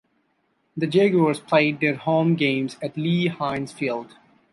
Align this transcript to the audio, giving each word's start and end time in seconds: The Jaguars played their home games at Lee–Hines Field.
The 0.75 0.87
Jaguars 0.87 1.39
played 1.39 1.79
their 1.79 1.93
home 1.93 2.33
games 2.33 2.75
at 2.81 2.97
Lee–Hines 2.97 3.71
Field. 3.71 4.15